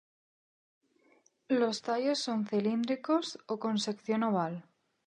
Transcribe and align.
Los 1.47 1.83
tallos 1.83 2.17
son 2.17 2.47
cilíndricos 2.47 3.37
o 3.45 3.53
con 3.63 3.75
sección 3.85 4.23
oval. 4.29 4.55